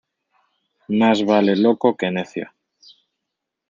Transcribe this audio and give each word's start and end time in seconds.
Más 0.87 1.23
vale 1.29 1.55
loco 1.55 1.95
que 1.95 2.09
necio. 2.09 2.49